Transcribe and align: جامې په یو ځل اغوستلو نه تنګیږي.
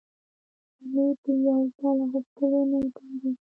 جامې 0.91 1.05
په 1.21 1.29
یو 1.45 1.57
ځل 1.77 1.85
اغوستلو 2.03 2.59
نه 2.69 2.77
تنګیږي. 2.95 3.29